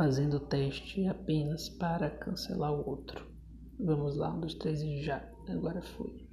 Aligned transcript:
fazendo 0.00 0.38
o 0.38 0.40
teste 0.40 1.06
apenas 1.06 1.68
para 1.68 2.08
cancelar 2.08 2.72
o 2.72 2.88
outro. 2.88 3.22
Vamos 3.78 4.16
lá, 4.16 4.32
um, 4.32 4.40
dos 4.40 4.54
três 4.54 4.80
e 4.80 5.02
já. 5.02 5.22
Agora 5.46 5.82
foi. 5.82 6.29